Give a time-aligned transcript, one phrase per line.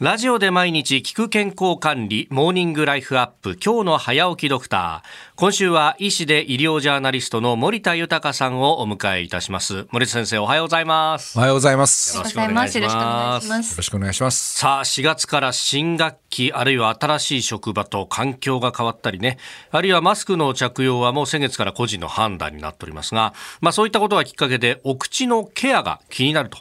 [0.00, 5.08] ラジオで毎日聞く健康管理、モーニングライフアップ、今日の早起きドクター。
[5.34, 9.88] 今週は医師で医療ジャーナリストの森田豊さんをお迎えいたします。
[9.90, 11.36] 森田先生、おはようございます。
[11.36, 12.16] おはようございます。
[12.16, 13.58] よろしくお願いします。
[13.58, 14.56] よろしくお願いします。
[14.56, 19.38] さあ、4月から新学期、あるいは新しい職場と環境が変わったりね、
[19.72, 26.58] あるいはマスクの着用はもう先月から個人の判断になっておりますが、まあそういったことがきっかけで、お口のケアが気になると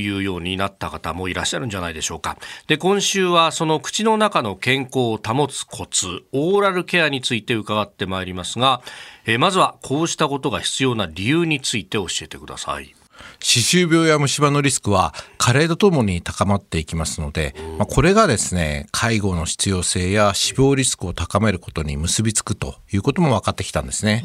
[0.00, 2.38] いうようになった方もいらっしゃるんじゃないでしょうか。
[2.66, 8.82] で、今週はその口の中の健康を保つコツ、オーラルケアについて伺ってまいりますが、
[9.26, 12.94] え、まずはこうしたことが必要な理由について教えてください。
[13.40, 24.24] 歯周病や虫歯のリスクは加齢とともに高まっていきますので、まあ、これがですね介護の必要性や死亡リスクを高めることに結びつくということも分かってきたんですね。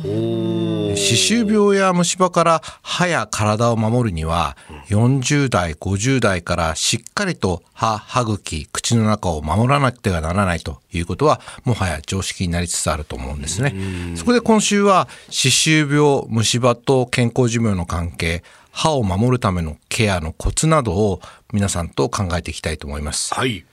[0.96, 4.58] 歯周病や虫歯から歯や体を守るには
[4.90, 13.76] 40代50代からしっかりと歯歯茎口の中を守らなくてはならないということはもはや常識になりつつあると思うんですね。
[14.16, 18.44] そこで今週は歯周病虫歯と健康寿命の関係
[18.78, 21.20] 歯を守るためのケアのコツなどを
[21.52, 23.34] 皆さんと考えていきたいと思います。
[23.34, 23.66] はい。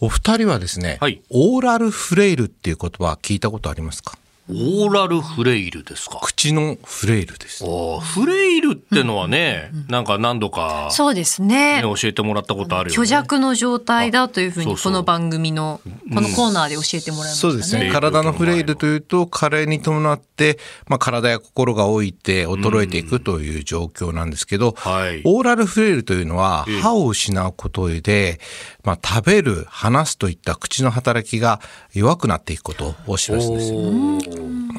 [0.00, 4.18] お二人はですね、はい、オーラルフレイルっていう言葉聞いたことありますか？
[4.46, 6.18] オーラルフレイルですか？
[6.20, 7.64] 口のフレイルです。
[7.64, 15.80] フレイルってのはね、うん、なんか何度か、そうですね、教えてもらったことあるよ、ね、虚弱の状態だというふうにこの番組の
[16.12, 17.54] このコーナーで教えてもらいました、ね。
[17.54, 17.90] うん、そうですね。
[17.90, 28.40] 体のフレイルというと加齢に伴って、まあ体や心が老いて衰えていくという状況なんですけど、はい、オーラルフレイルというのは歯を失うことで、
[28.84, 31.60] まあ食べる、話すといった口の働きが
[31.94, 33.80] 弱くなっていくことを示すんですよ。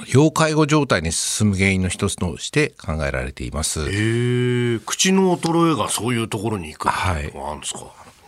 [0.07, 3.79] 要介護状態に進む原因の一つとして考えられています。
[4.85, 7.31] 口の衰えがそういうところに行くはい。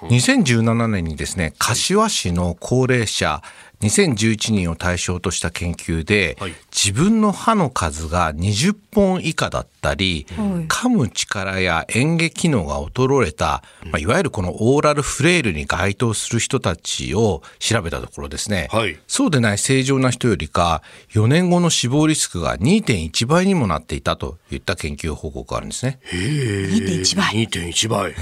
[0.02, 3.42] 2017年にですね柏市の高齢者
[3.82, 20.82] 2011人を対象とした研究で、はい、自分の歯の数が20本以下だったり、はい、噛む力や嚥下機能が衰えた、まあ、いわゆるこのオーラルフレイルに該当する人たちを調べたところですね、はい、そうでない正常な人よりか
[21.12, 26.00] 4年後の死亡リスクが2.1倍にもなっていたといった研究報告があるんですね。
[26.12, 27.48] 2.1倍。
[27.48, 28.16] 2.1倍。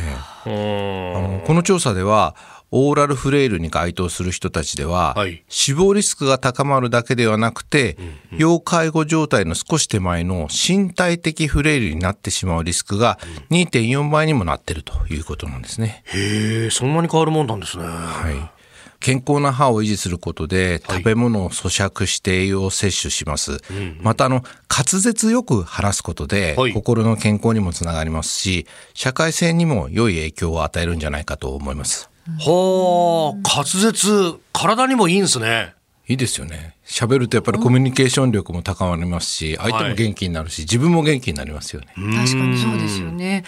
[0.45, 2.35] あのこの調査では
[2.77, 13.17] オーラルフレイルに該当する人たちでは、はい、死亡リスクが高まるだけではなくて、うんうん、要介護状態の少し手前の身体的フレイルになってしまうリスクが
[13.49, 16.03] 2.4倍にもなっているということなんですね。
[16.07, 17.85] へえ、そんなに変わるもんなんですね。
[17.85, 18.55] はい。
[18.99, 23.61] 健康な歯を維持することで食べ物を咀嚼して栄養を摂取します、はい、
[24.01, 28.65] またあの滑舌よく話すことで、心の健康にもつながりますし
[28.95, 35.73] 社会性にも良い影響を与えるんじゃないかと思いますはあ、滑舌、体にもいいんですね。
[36.07, 36.75] いいですよね。
[36.85, 41.87] 喋るとやっぱりコミュニケーション力も高まりますし、相手も元気になるし、はい、自分も元気になりますよね。
[41.95, 42.11] 確か
[42.45, 43.43] にそうですよね。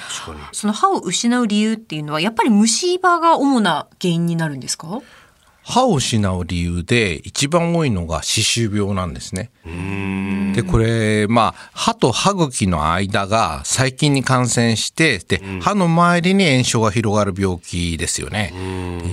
[0.52, 5.02] その歯を失う理由っていうのは、やっぱり虫歯が主な原因になるんですか？
[5.64, 9.52] 歯を失う理由で一番多いのが歯周病なんですね。
[10.58, 18.52] で、これ、まあ、歯と歯茎の間が細菌に感染して、で、歯の周りに炎症が広がる病気ですよね。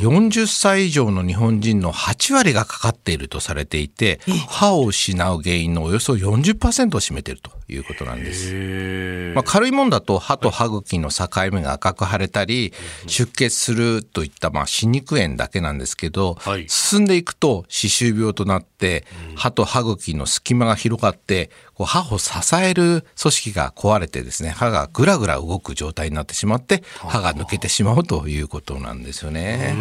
[0.00, 9.32] 40歳以上の日本人の8割がかかっているとされていて、歯を失う原因のおよそ40%を占めているということなんです。
[9.34, 12.72] まあ、軽いもんだと歯と歯茎の境目が赤く腫れたり、
[13.06, 19.04] 出血するといった、まあ、歯肉炎だけなんですけど、はい、進んでいくと歯周病となって
[19.36, 29.74] 歯と歯茎の隙間が広がってこう歯を支える組織が壊れてですね歯がぐらぐら動く状態になってしまって歯が抜けてしまうということなんですよね。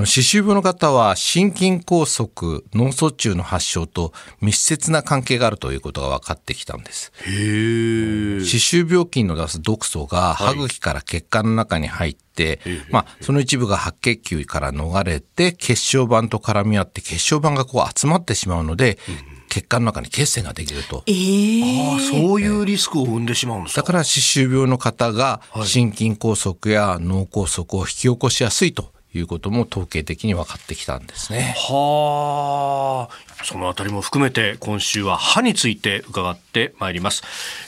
[0.00, 7.12] あの歯周病の方は心筋梗塞脳卒中の発症と密接な関係があるということが分かってきたんです。
[7.22, 19.40] 歯周病菌の出す毒素が歯茎から血管の中に入って、はい、まあ、その一部が白血球から逃れて血小板と絡み合って血小板がこう集まってしまうので、うん。
[19.50, 21.02] 血管の中に血栓ができると。
[21.08, 23.80] えー、あそういうリスクを生んでしまうんですか。
[23.80, 31.54] だから歯周病の方が心筋梗塞や脳梗塞を引き起こしやすいということも統計的に分かってきたんですね。
[31.56, 37.22] はあ、そのあたりも含めて今週は歯について伺ってまいります。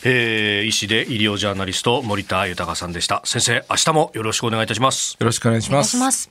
[0.04, 3.22] えー、医師で医療ジャーナリスト森田豊さんでした。
[3.24, 5.16] 先生、明日もよろしくお願いいたします。
[5.18, 6.30] よろしくお願いします。